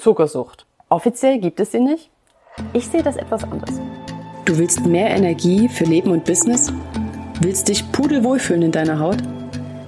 Zuckersucht. 0.00 0.66
Offiziell 0.88 1.38
gibt 1.38 1.60
es 1.60 1.72
sie 1.72 1.80
nicht. 1.80 2.10
Ich 2.72 2.86
sehe 2.88 3.02
das 3.02 3.16
etwas 3.16 3.44
anders. 3.44 3.80
Du 4.44 4.58
willst 4.58 4.84
mehr 4.84 5.10
Energie 5.10 5.68
für 5.68 5.84
Leben 5.84 6.10
und 6.10 6.24
Business? 6.24 6.72
Willst 7.40 7.68
dich 7.68 7.90
pudelwohl 7.92 8.38
fühlen 8.38 8.62
in 8.62 8.72
deiner 8.72 8.98
Haut? 8.98 9.18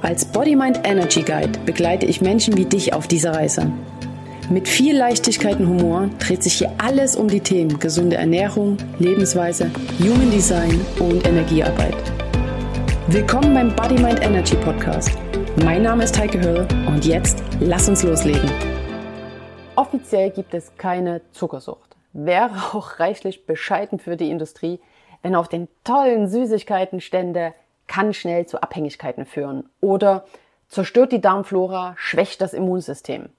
Als 0.03 0.25
Body 0.25 0.57
Mind 0.57 0.81
Energy 0.85 1.23
Guide 1.23 1.59
begleite 1.65 2.07
ich 2.07 2.21
Menschen 2.21 2.57
wie 2.57 2.65
dich 2.65 2.93
auf 2.93 3.07
dieser 3.07 3.35
Reise. 3.35 3.71
Mit 4.51 4.69
viel 4.69 4.97
Leichtigkeit 4.97 5.59
und 5.59 5.69
Humor 5.69 6.11
dreht 6.19 6.43
sich 6.43 6.55
hier 6.55 6.73
alles 6.79 7.17
um 7.17 7.29
die 7.29 7.41
Themen 7.41 7.79
gesunde 7.79 8.17
Ernährung, 8.17 8.77
Lebensweise, 8.99 9.71
Human 10.01 10.31
Design 10.31 10.81
und 10.99 11.27
Energiearbeit. 11.27 11.97
Willkommen 13.09 13.55
beim 13.55 13.75
Body 13.75 14.01
Mind 14.01 14.21
Energy 14.23 14.57
Podcast. 14.57 15.11
Mein 15.65 15.83
Name 15.83 16.05
ist 16.05 16.19
Heike 16.19 16.41
Höll 16.41 16.67
und 16.87 17.05
jetzt 17.05 17.43
lass 17.61 17.89
uns 17.89 18.03
loslegen. 18.03 18.51
Offiziell 19.83 20.31
gibt 20.31 20.55
es 20.55 20.77
keine 20.77 21.23
Zuckersucht. 21.33 21.97
Wäre 22.13 22.53
auch 22.73 23.01
reichlich 23.01 23.47
bescheiden 23.47 23.99
für 23.99 24.17
die 24.17 24.31
Industrie, 24.31 24.79
denn 25.25 25.35
auf 25.35 25.49
den 25.49 25.67
tollen 25.83 26.29
Süßigkeitenstände 26.29 27.53
kann 27.89 28.15
schnell 28.15 28.47
zu 28.47 28.63
Abhängigkeiten 28.63 29.27
führen 29.27 29.69
oder 29.81 30.25
zerstört 30.69 31.11
die 31.11 31.21
Darmflora, 31.21 31.97
schwächt 31.97 32.41
das 32.41 32.55
Immunsystem. 32.55 33.31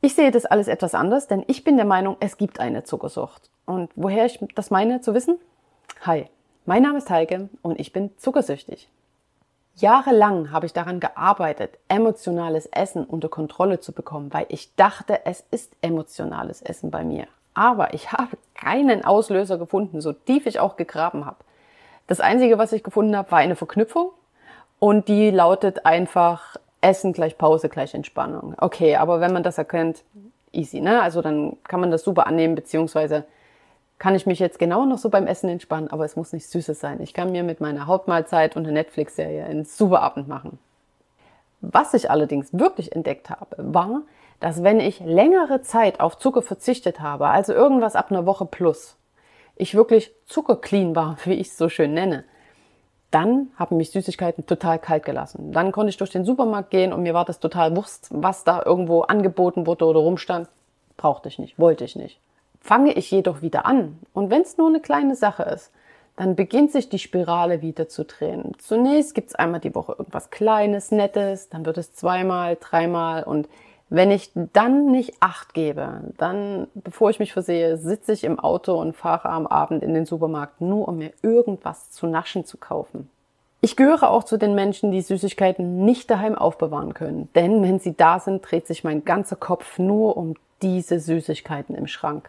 Ich 0.00 0.16
sehe 0.16 0.32
das 0.32 0.46
alles 0.46 0.66
etwas 0.66 0.96
anders, 0.96 1.28
denn 1.28 1.44
ich 1.46 1.62
bin 1.62 1.76
der 1.76 1.86
Meinung, 1.86 2.16
es 2.18 2.38
gibt 2.38 2.58
eine 2.58 2.82
Zuckersucht. 2.82 3.48
Und 3.66 3.92
woher 3.94 4.26
ich 4.26 4.40
das 4.56 4.70
meine 4.70 5.00
zu 5.00 5.14
wissen? 5.14 5.38
Hi, 6.00 6.26
mein 6.64 6.82
Name 6.82 6.98
ist 6.98 7.08
Heike 7.08 7.50
und 7.62 7.78
ich 7.78 7.92
bin 7.92 8.10
zuckersüchtig. 8.18 8.88
Jahrelang 9.76 10.52
habe 10.52 10.64
ich 10.64 10.72
daran 10.72 11.00
gearbeitet, 11.00 11.78
emotionales 11.88 12.64
Essen 12.66 13.04
unter 13.04 13.28
Kontrolle 13.28 13.78
zu 13.78 13.92
bekommen, 13.92 14.32
weil 14.32 14.46
ich 14.48 14.74
dachte, 14.74 15.26
es 15.26 15.44
ist 15.50 15.76
emotionales 15.82 16.62
Essen 16.62 16.90
bei 16.90 17.04
mir. 17.04 17.26
Aber 17.52 17.92
ich 17.92 18.12
habe 18.12 18.38
keinen 18.54 19.04
Auslöser 19.04 19.58
gefunden, 19.58 20.00
so 20.00 20.12
tief 20.12 20.46
ich 20.46 20.60
auch 20.60 20.76
gegraben 20.76 21.26
habe. 21.26 21.36
Das 22.06 22.20
Einzige, 22.20 22.56
was 22.56 22.72
ich 22.72 22.84
gefunden 22.84 23.16
habe, 23.16 23.30
war 23.30 23.38
eine 23.38 23.56
Verknüpfung 23.56 24.10
und 24.78 25.08
die 25.08 25.30
lautet 25.30 25.84
einfach 25.84 26.56
Essen 26.80 27.12
gleich 27.12 27.36
Pause 27.36 27.68
gleich 27.68 27.94
Entspannung. 27.94 28.54
Okay, 28.58 28.96
aber 28.96 29.20
wenn 29.20 29.32
man 29.32 29.42
das 29.42 29.58
erkennt, 29.58 30.04
easy, 30.52 30.80
ne? 30.80 31.02
Also 31.02 31.20
dann 31.20 31.56
kann 31.64 31.80
man 31.80 31.90
das 31.90 32.02
super 32.02 32.26
annehmen, 32.26 32.54
beziehungsweise 32.54 33.24
kann 33.98 34.14
ich 34.14 34.26
mich 34.26 34.38
jetzt 34.38 34.58
genau 34.58 34.84
noch 34.84 34.98
so 34.98 35.08
beim 35.08 35.26
Essen 35.26 35.48
entspannen, 35.48 35.90
aber 35.90 36.04
es 36.04 36.16
muss 36.16 36.32
nicht 36.32 36.48
Süßes 36.48 36.78
sein. 36.78 37.00
Ich 37.00 37.14
kann 37.14 37.32
mir 37.32 37.42
mit 37.42 37.60
meiner 37.60 37.86
Hauptmahlzeit 37.86 38.56
und 38.56 38.64
der 38.64 38.72
Netflix-Serie 38.72 39.44
einen 39.44 39.64
super 39.64 40.02
Abend 40.02 40.28
machen. 40.28 40.58
Was 41.60 41.94
ich 41.94 42.10
allerdings 42.10 42.52
wirklich 42.52 42.94
entdeckt 42.94 43.30
habe, 43.30 43.56
war, 43.58 44.02
dass 44.40 44.62
wenn 44.62 44.80
ich 44.80 45.00
längere 45.00 45.62
Zeit 45.62 46.00
auf 46.00 46.18
Zucker 46.18 46.42
verzichtet 46.42 47.00
habe, 47.00 47.28
also 47.28 47.54
irgendwas 47.54 47.96
ab 47.96 48.10
einer 48.10 48.26
Woche 48.26 48.44
plus, 48.44 48.96
ich 49.56 49.74
wirklich 49.74 50.12
zuckerclean 50.26 50.94
war, 50.94 51.16
wie 51.24 51.34
ich 51.34 51.48
es 51.48 51.56
so 51.56 51.68
schön 51.68 51.94
nenne, 51.94 52.24
dann 53.10 53.50
haben 53.56 53.78
mich 53.78 53.92
Süßigkeiten 53.92 54.44
total 54.46 54.78
kalt 54.78 55.04
gelassen. 55.04 55.52
Dann 55.52 55.72
konnte 55.72 55.90
ich 55.90 55.96
durch 55.96 56.10
den 56.10 56.24
Supermarkt 56.24 56.70
gehen 56.70 56.92
und 56.92 57.02
mir 57.02 57.14
war 57.14 57.24
das 57.24 57.40
total 57.40 57.74
Wurst, 57.74 58.08
was 58.10 58.44
da 58.44 58.62
irgendwo 58.62 59.02
angeboten 59.02 59.66
wurde 59.66 59.86
oder 59.86 60.00
rumstand. 60.00 60.48
Brauchte 60.98 61.28
ich 61.28 61.38
nicht, 61.38 61.58
wollte 61.58 61.84
ich 61.84 61.96
nicht. 61.96 62.20
Fange 62.66 62.94
ich 62.94 63.12
jedoch 63.12 63.42
wieder 63.42 63.64
an 63.64 63.96
und 64.12 64.28
wenn 64.28 64.42
es 64.42 64.58
nur 64.58 64.66
eine 64.66 64.80
kleine 64.80 65.14
Sache 65.14 65.44
ist, 65.44 65.70
dann 66.16 66.34
beginnt 66.34 66.72
sich 66.72 66.88
die 66.88 66.98
Spirale 66.98 67.62
wieder 67.62 67.88
zu 67.88 68.04
drehen. 68.04 68.54
Zunächst 68.58 69.14
gibt 69.14 69.28
es 69.28 69.34
einmal 69.36 69.60
die 69.60 69.72
Woche 69.72 69.94
irgendwas 69.96 70.30
Kleines, 70.30 70.90
Nettes, 70.90 71.48
dann 71.48 71.64
wird 71.64 71.78
es 71.78 71.94
zweimal, 71.94 72.56
dreimal 72.58 73.22
und 73.22 73.48
wenn 73.88 74.10
ich 74.10 74.32
dann 74.34 74.90
nicht 74.90 75.14
Acht 75.20 75.54
gebe, 75.54 76.00
dann, 76.18 76.66
bevor 76.74 77.10
ich 77.10 77.20
mich 77.20 77.32
versehe, 77.32 77.76
sitze 77.76 78.12
ich 78.12 78.24
im 78.24 78.40
Auto 78.40 78.74
und 78.74 78.96
fahre 78.96 79.28
am 79.28 79.46
Abend 79.46 79.84
in 79.84 79.94
den 79.94 80.04
Supermarkt, 80.04 80.60
nur 80.60 80.88
um 80.88 80.98
mir 80.98 81.12
irgendwas 81.22 81.92
zu 81.92 82.08
naschen 82.08 82.44
zu 82.44 82.56
kaufen. 82.56 83.08
Ich 83.60 83.76
gehöre 83.76 84.10
auch 84.10 84.24
zu 84.24 84.38
den 84.38 84.56
Menschen, 84.56 84.90
die 84.90 85.02
Süßigkeiten 85.02 85.84
nicht 85.84 86.10
daheim 86.10 86.34
aufbewahren 86.34 86.94
können, 86.94 87.28
denn 87.36 87.62
wenn 87.62 87.78
sie 87.78 87.96
da 87.96 88.18
sind, 88.18 88.42
dreht 88.42 88.66
sich 88.66 88.82
mein 88.82 89.04
ganzer 89.04 89.36
Kopf 89.36 89.78
nur 89.78 90.16
um 90.16 90.34
diese 90.62 90.98
Süßigkeiten 90.98 91.76
im 91.76 91.86
Schrank. 91.86 92.28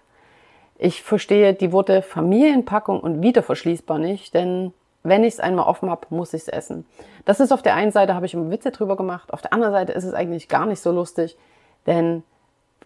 Ich 0.78 1.02
verstehe 1.02 1.54
die 1.54 1.72
Worte 1.72 2.02
Familienpackung 2.02 3.00
und 3.00 3.22
wiederverschließbar 3.22 3.98
nicht, 3.98 4.34
denn 4.34 4.74
wenn 5.04 5.24
ich 5.24 5.36
es 5.36 5.40
einmal 5.40 5.66
offen 5.66 5.90
habe, 5.90 6.08
muss 6.10 6.34
ich 6.34 6.44
es 6.44 6.48
essen. 6.48 6.86
Das 7.26 7.40
ist 7.40 7.52
auf 7.52 7.62
der 7.62 7.76
einen 7.76 7.92
Seite, 7.92 8.14
habe 8.14 8.26
ich 8.26 8.34
immer 8.34 8.52
Witze 8.52 8.72
drüber 8.72 8.96
gemacht, 8.96 9.34
auf 9.34 9.42
der 9.42 9.54
anderen 9.54 9.74
Seite 9.74 9.94
ist 9.94 10.04
es 10.04 10.14
eigentlich 10.14 10.48
gar 10.48 10.66
nicht 10.66 10.82
so 10.82 10.92
lustig, 10.92 11.38
denn 11.86 12.24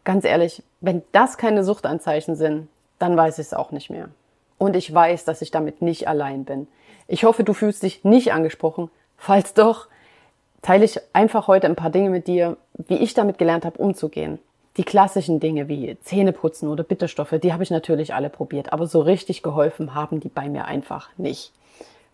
ganz 0.03 0.23
ehrlich, 0.23 0.63
wenn 0.79 1.03
das 1.11 1.37
keine 1.37 1.63
Suchtanzeichen 1.63 2.35
sind, 2.35 2.67
dann 2.99 3.17
weiß 3.17 3.39
ich 3.39 3.47
es 3.47 3.53
auch 3.53 3.71
nicht 3.71 3.89
mehr. 3.89 4.09
Und 4.57 4.75
ich 4.75 4.93
weiß, 4.93 5.25
dass 5.25 5.41
ich 5.41 5.51
damit 5.51 5.81
nicht 5.81 6.07
allein 6.07 6.45
bin. 6.45 6.67
Ich 7.07 7.23
hoffe, 7.23 7.43
du 7.43 7.53
fühlst 7.53 7.83
dich 7.83 8.03
nicht 8.03 8.31
angesprochen. 8.31 8.89
Falls 9.17 9.53
doch, 9.53 9.87
teile 10.61 10.85
ich 10.85 10.99
einfach 11.13 11.47
heute 11.47 11.67
ein 11.67 11.75
paar 11.75 11.89
Dinge 11.89 12.09
mit 12.11 12.27
dir, 12.27 12.57
wie 12.73 12.97
ich 12.97 13.13
damit 13.13 13.37
gelernt 13.37 13.65
habe, 13.65 13.79
umzugehen. 13.79 14.39
Die 14.77 14.83
klassischen 14.83 15.39
Dinge 15.39 15.67
wie 15.67 15.97
Zähneputzen 16.01 16.69
oder 16.69 16.83
Bitterstoffe, 16.83 17.35
die 17.43 17.51
habe 17.51 17.63
ich 17.63 17.71
natürlich 17.71 18.13
alle 18.13 18.29
probiert, 18.29 18.71
aber 18.71 18.87
so 18.87 19.01
richtig 19.01 19.43
geholfen 19.43 19.93
haben 19.93 20.21
die 20.21 20.29
bei 20.29 20.47
mir 20.47 20.65
einfach 20.65 21.09
nicht. 21.17 21.51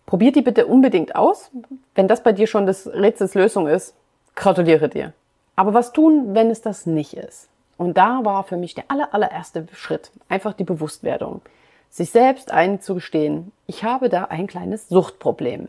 Probier 0.06 0.32
die 0.32 0.42
bitte 0.42 0.66
unbedingt 0.66 1.14
aus. 1.14 1.50
Wenn 1.94 2.08
das 2.08 2.22
bei 2.22 2.32
dir 2.32 2.46
schon 2.46 2.66
das 2.66 2.86
Rätsels 2.88 3.34
Lösung 3.34 3.68
ist, 3.68 3.94
gratuliere 4.34 4.88
dir. 4.88 5.12
Aber 5.54 5.74
was 5.74 5.92
tun, 5.92 6.34
wenn 6.34 6.50
es 6.50 6.62
das 6.62 6.86
nicht 6.86 7.14
ist? 7.14 7.48
Und 7.76 7.96
da 7.96 8.24
war 8.24 8.42
für 8.42 8.56
mich 8.56 8.74
der 8.74 8.84
aller, 8.88 9.14
allererste 9.14 9.66
Schritt 9.72 10.10
einfach 10.28 10.52
die 10.52 10.64
Bewusstwerdung. 10.64 11.42
Sich 11.90 12.10
selbst 12.10 12.50
einzugestehen, 12.50 13.52
ich 13.66 13.84
habe 13.84 14.08
da 14.08 14.24
ein 14.24 14.46
kleines 14.46 14.88
Suchtproblem. 14.88 15.68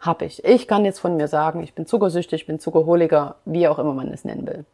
Hab 0.00 0.22
ich. 0.22 0.44
Ich 0.44 0.68
kann 0.68 0.84
jetzt 0.84 0.98
von 0.98 1.16
mir 1.16 1.28
sagen, 1.28 1.62
ich 1.62 1.74
bin 1.74 1.86
zuckersüchtig, 1.86 2.42
ich 2.42 2.46
bin 2.46 2.60
Zuckerholiker, 2.60 3.36
wie 3.46 3.68
auch 3.68 3.78
immer 3.78 3.94
man 3.94 4.12
es 4.12 4.24
nennen 4.24 4.46
will. 4.46 4.64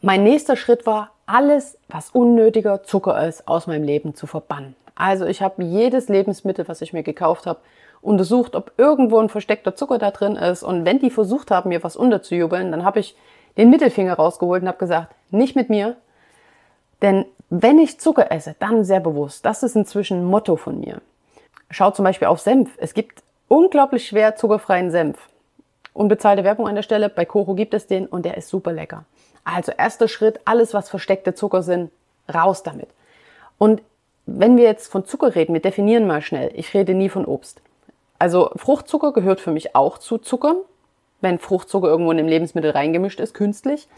Mein 0.00 0.22
nächster 0.22 0.54
Schritt 0.54 0.86
war, 0.86 1.10
alles, 1.26 1.76
was 1.88 2.10
unnötiger 2.10 2.84
Zucker 2.84 3.26
ist, 3.26 3.48
aus 3.48 3.66
meinem 3.66 3.82
Leben 3.82 4.14
zu 4.14 4.28
verbannen. 4.28 4.76
Also 4.94 5.26
ich 5.26 5.42
habe 5.42 5.64
jedes 5.64 6.08
Lebensmittel, 6.08 6.68
was 6.68 6.82
ich 6.82 6.92
mir 6.92 7.02
gekauft 7.02 7.46
habe, 7.46 7.58
untersucht, 8.00 8.54
ob 8.54 8.72
irgendwo 8.76 9.18
ein 9.18 9.28
versteckter 9.28 9.74
Zucker 9.74 9.98
da 9.98 10.12
drin 10.12 10.36
ist. 10.36 10.62
Und 10.62 10.84
wenn 10.84 11.00
die 11.00 11.10
versucht 11.10 11.50
haben, 11.50 11.70
mir 11.70 11.82
was 11.82 11.96
unterzujubeln, 11.96 12.70
dann 12.70 12.84
habe 12.84 13.00
ich 13.00 13.16
den 13.56 13.70
Mittelfinger 13.70 14.14
rausgeholt 14.14 14.62
und 14.62 14.68
habe 14.68 14.78
gesagt, 14.78 15.12
nicht 15.30 15.56
mit 15.56 15.68
mir. 15.68 15.96
Denn 17.02 17.24
wenn 17.50 17.80
ich 17.80 17.98
Zucker 17.98 18.30
esse, 18.30 18.54
dann 18.60 18.84
sehr 18.84 19.00
bewusst. 19.00 19.44
Das 19.44 19.64
ist 19.64 19.74
inzwischen 19.74 20.20
ein 20.20 20.24
Motto 20.24 20.54
von 20.56 20.78
mir. 20.78 21.00
Schau 21.70 21.90
zum 21.90 22.04
Beispiel 22.04 22.28
auf 22.28 22.38
Senf. 22.38 22.70
Es 22.76 22.94
gibt 22.94 23.22
unglaublich 23.48 24.06
schwer 24.06 24.36
zuckerfreien 24.36 24.92
Senf. 24.92 25.18
Unbezahlte 25.92 26.44
Werbung 26.44 26.68
an 26.68 26.76
der 26.76 26.82
Stelle. 26.82 27.08
Bei 27.08 27.24
Koro 27.24 27.54
gibt 27.54 27.74
es 27.74 27.88
den 27.88 28.06
und 28.06 28.24
der 28.24 28.36
ist 28.36 28.48
super 28.48 28.72
lecker. 28.72 29.04
Also 29.50 29.72
erster 29.72 30.08
Schritt, 30.08 30.40
alles 30.44 30.74
was 30.74 30.90
versteckte 30.90 31.34
Zucker 31.34 31.62
sind, 31.62 31.90
raus 32.32 32.62
damit. 32.62 32.88
Und 33.56 33.82
wenn 34.26 34.58
wir 34.58 34.64
jetzt 34.64 34.92
von 34.92 35.06
Zucker 35.06 35.34
reden, 35.34 35.54
wir 35.54 35.62
definieren 35.62 36.06
mal 36.06 36.20
schnell. 36.20 36.50
Ich 36.54 36.74
rede 36.74 36.92
nie 36.92 37.08
von 37.08 37.24
Obst. 37.24 37.62
Also 38.18 38.50
Fruchtzucker 38.56 39.14
gehört 39.14 39.40
für 39.40 39.50
mich 39.50 39.74
auch 39.74 39.96
zu 39.96 40.18
Zuckern, 40.18 40.56
wenn 41.22 41.38
Fruchtzucker 41.38 41.88
irgendwo 41.88 42.10
in 42.10 42.18
dem 42.18 42.28
Lebensmittel 42.28 42.72
reingemischt 42.72 43.20
ist, 43.20 43.32
künstlich. 43.32 43.88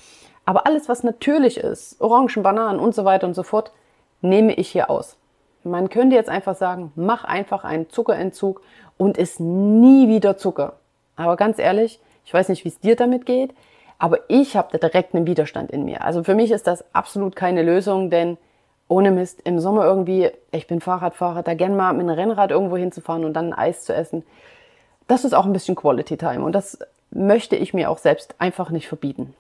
Aber 0.44 0.66
alles, 0.66 0.88
was 0.88 1.03
natürlich 1.03 1.59
ist, 1.59 2.00
Orangen, 2.00 2.44
Bananen 2.44 2.78
und 2.78 2.94
so 2.94 3.05
weiter 3.05 3.27
und 3.27 3.34
so 3.34 3.43
fort, 3.43 3.72
nehme 4.21 4.55
ich 4.55 4.69
hier 4.69 4.88
aus. 4.88 5.17
Man 5.65 5.91
könnte 5.91 6.15
jetzt 6.15 6.31
einfach 6.31 6.55
sagen, 6.55 6.93
mach 6.94 7.25
einfach 7.25 7.65
einen 7.65 7.91
Zuckerentzug 7.91 8.62
und 8.99 9.19
isst 9.19 9.41
nie 9.41 10.06
wieder 10.06 10.37
Zucker. 10.37 10.75
Aber 11.17 11.37
ganz 11.37 11.59
ehrlich, 11.59 11.99
ich 12.25 12.32
weiß 12.32 12.49
nicht, 12.50 12.65
wie 12.65 12.69
es 12.69 12.78
dir 12.78 12.94
damit 12.94 13.27
geht. 13.27 13.53
Aber 14.00 14.19
ich 14.28 14.56
habe 14.56 14.77
da 14.77 14.88
direkt 14.88 15.15
einen 15.15 15.27
Widerstand 15.27 15.71
in 15.71 15.84
mir. 15.84 16.03
Also 16.03 16.25
für 16.25 16.34
mich 16.34 16.50
ist 16.50 16.66
das 16.66 16.83
absolut 16.94 17.37
keine 17.37 17.62
Lösung, 17.62 18.09
denn 18.09 18.38
ohne 18.88 19.11
Mist, 19.11 19.43
im 19.44 19.61
Sommer 19.61 19.85
irgendwie, 19.85 20.31
ich 20.50 20.67
bin 20.67 20.81
Fahrradfahrer, 20.81 21.43
da 21.43 21.52
gern 21.52 21.76
mal 21.76 21.93
mit 21.93 22.08
einem 22.08 22.17
Rennrad 22.17 22.50
irgendwo 22.50 22.79
hinzufahren 22.79 23.26
und 23.26 23.35
dann 23.35 23.52
ein 23.52 23.58
Eis 23.58 23.85
zu 23.85 23.94
essen, 23.94 24.25
das 25.06 25.25
ist 25.26 25.35
auch 25.35 25.44
ein 25.44 25.52
bisschen 25.52 25.76
Quality 25.76 26.17
Time 26.17 26.41
und 26.41 26.52
das 26.52 26.79
möchte 27.11 27.56
ich 27.56 27.75
mir 27.75 27.91
auch 27.91 27.99
selbst 27.99 28.35
einfach 28.38 28.70
nicht 28.70 28.88
verbieten. 28.88 29.35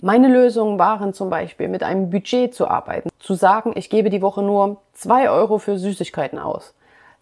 Meine 0.00 0.26
Lösungen 0.26 0.80
waren 0.80 1.14
zum 1.14 1.30
Beispiel 1.30 1.68
mit 1.68 1.84
einem 1.84 2.10
Budget 2.10 2.52
zu 2.52 2.66
arbeiten, 2.66 3.08
zu 3.20 3.34
sagen, 3.34 3.72
ich 3.76 3.88
gebe 3.88 4.10
die 4.10 4.20
Woche 4.20 4.42
nur 4.42 4.78
zwei 4.94 5.30
Euro 5.30 5.58
für 5.58 5.78
Süßigkeiten 5.78 6.40
aus. 6.40 6.74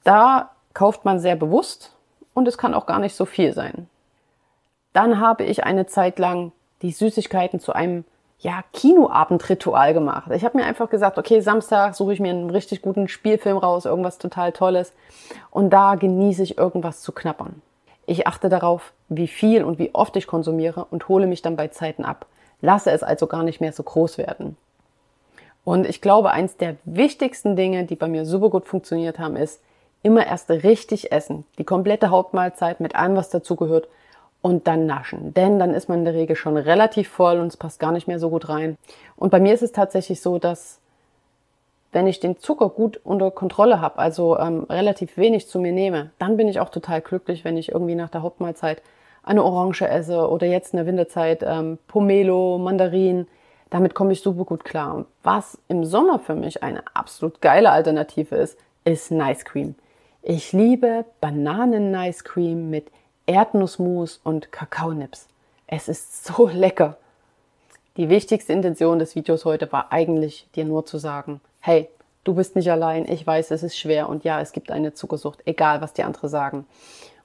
Da 0.03 0.51
kauft 0.73 1.05
man 1.05 1.21
sehr 1.21 1.37
bewusst 1.37 1.95
und 2.33 2.49
es 2.49 2.57
kann 2.57 2.73
auch 2.73 2.87
gar 2.87 3.01
nicht 3.01 3.15
so 3.15 3.27
viel 3.27 3.53
sein. 3.53 3.87
Dann 4.95 5.21
habe 5.21 5.45
ich 5.45 5.63
eine 5.65 5.85
Zeit 5.87 6.19
lang 6.19 6.53
die 6.83 6.93
Süßigkeiten 6.93 7.61
zu 7.61 7.73
einem 7.73 8.05
ja, 8.41 8.65
Kinoabendritual 8.73 9.93
gemacht. 9.93 10.31
Ich 10.33 10.45
habe 10.45 10.57
mir 10.57 10.65
einfach 10.65 10.89
gesagt, 10.89 11.19
okay, 11.19 11.41
Samstag 11.41 11.95
suche 11.95 12.15
ich 12.15 12.21
mir 12.21 12.31
einen 12.31 12.49
richtig 12.49 12.81
guten 12.81 13.07
Spielfilm 13.07 13.59
raus, 13.59 13.85
irgendwas 13.85 14.19
total 14.19 14.53
Tolles 14.53 14.93
und 15.51 15.71
da 15.71 15.95
genieße 15.95 16.43
ich 16.43 16.57
irgendwas 16.57 17.03
zu 17.03 17.13
knappern. 17.13 17.61
Ich 18.07 18.27
achte 18.27 18.49
darauf, 18.49 18.93
wie 19.09 19.29
viel 19.29 19.63
und 19.63 19.79
wie 19.79 19.95
oft 19.95 20.17
ich 20.17 20.27
konsumiere 20.27 20.87
und 20.91 21.09
hole 21.09 21.27
mich 21.27 21.43
dann 21.43 21.57
bei 21.57 21.69
Zeiten 21.69 22.05
ab. 22.05 22.27
Lasse 22.63 22.91
es 22.91 23.03
also 23.03 23.27
gar 23.27 23.43
nicht 23.43 23.61
mehr 23.61 23.73
so 23.73 23.83
groß 23.83 24.19
werden. 24.19 24.57
Und 25.65 25.87
ich 25.87 26.01
glaube, 26.01 26.31
eins 26.31 26.57
der 26.57 26.77
wichtigsten 26.85 27.57
Dinge, 27.57 27.85
die 27.85 27.97
bei 27.97 28.09
mir 28.09 28.25
super 28.25 28.49
gut 28.49 28.67
funktioniert 28.67 29.19
haben, 29.19 29.37
ist 29.37 29.61
immer 30.03 30.27
erst 30.27 30.51
richtig 30.51 31.13
essen. 31.13 31.45
Die 31.59 31.65
komplette 31.65 32.09
Hauptmahlzeit 32.09 32.81
mit 32.81 32.97
allem, 32.97 33.17
was 33.17 33.29
dazugehört 33.29 33.87
und 34.43 34.67
dann 34.67 34.87
naschen. 34.87 35.35
Denn 35.35 35.59
dann 35.59 35.75
ist 35.75 35.89
man 35.89 36.01
in 36.01 36.05
der 36.05 36.15
Regel 36.15 36.37
schon 36.37 36.57
relativ 36.57 37.09
voll 37.09 37.39
und 37.39 37.49
es 37.49 37.57
passt 37.57 37.81
gar 37.81 37.93
nicht 37.93 38.09
mehr 38.09 38.19
so 38.19 38.31
gut 38.31 38.49
rein. 38.49 38.77
Und 39.17 39.31
bei 39.31 39.41
mir 39.41 39.53
ist 39.53 39.63
es 39.63 39.73
tatsächlich 39.73 40.21
so, 40.21 40.39
dass 40.39 40.81
wenn 41.93 42.07
ich 42.07 42.21
den 42.21 42.39
Zucker 42.39 42.69
gut 42.69 43.01
unter 43.05 43.31
Kontrolle 43.31 43.81
habe, 43.81 43.99
also 43.99 44.39
ähm, 44.39 44.65
relativ 44.71 45.17
wenig 45.17 45.49
zu 45.49 45.59
mir 45.59 45.73
nehme, 45.73 46.11
dann 46.19 46.37
bin 46.37 46.49
ich 46.49 46.61
auch 46.61 46.71
total 46.71 47.01
glücklich, 47.01 47.45
wenn 47.45 47.57
ich 47.57 47.73
irgendwie 47.73 47.97
nach 47.97 48.11
der 48.11 48.23
Hauptmahlzeit 48.23 48.83
eine 49.23 49.45
Orange 49.45 49.83
esse 49.83 50.29
oder 50.29 50.47
jetzt 50.47 50.73
in 50.73 50.79
der 50.79 50.87
Winterzeit 50.87 51.43
ähm, 51.43 51.79
Pomelo, 51.89 52.59
Mandarin. 52.59 53.27
Damit 53.71 53.95
komme 53.95 54.13
ich 54.13 54.21
super 54.21 54.45
gut 54.45 54.65
klar. 54.65 54.95
Und 54.95 55.07
was 55.23 55.59
im 55.69 55.85
Sommer 55.85 56.19
für 56.19 56.35
mich 56.35 56.63
eine 56.63 56.83
absolut 56.95 57.41
geile 57.41 57.71
Alternative 57.71 58.37
ist, 58.37 58.59
ist 58.85 59.11
Nice 59.11 59.45
Cream. 59.45 59.75
Ich 60.23 60.53
liebe 60.53 61.05
Bananen-Nice 61.21 62.25
Cream 62.25 62.71
mit 62.71 62.87
Erdnussmus 63.31 64.21
und 64.25 64.51
Kakaonips. 64.51 65.29
Es 65.69 65.89
ist 65.89 66.25
so 66.25 66.49
lecker. 66.53 66.97
Die 67.97 68.09
wichtigste 68.09 68.53
Intention 68.53 68.99
des 68.99 69.15
Videos 69.15 69.45
heute 69.45 69.71
war 69.71 69.93
eigentlich, 69.93 70.49
dir 70.57 70.65
nur 70.65 70.85
zu 70.85 70.99
sagen, 70.99 71.41
hey, 71.61 71.89
du 72.25 72.35
bist 72.35 72.57
nicht 72.57 72.73
allein, 72.73 73.09
ich 73.09 73.25
weiß, 73.25 73.53
es 73.53 73.63
ist 73.63 73.79
schwer 73.79 74.09
und 74.09 74.25
ja, 74.25 74.41
es 74.41 74.51
gibt 74.51 74.73
eine 74.73 74.95
Zuckersucht, 74.95 75.43
egal 75.45 75.81
was 75.81 75.93
die 75.93 76.03
anderen 76.03 76.29
sagen. 76.29 76.67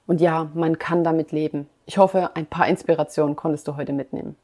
Und 0.06 0.20
ja, 0.20 0.48
man 0.54 0.78
kann 0.78 1.02
damit 1.02 1.32
leben. 1.32 1.68
Ich 1.86 1.98
hoffe, 1.98 2.30
ein 2.34 2.46
paar 2.46 2.68
Inspirationen 2.68 3.34
konntest 3.34 3.66
du 3.66 3.76
heute 3.76 3.92
mitnehmen. 3.92 4.36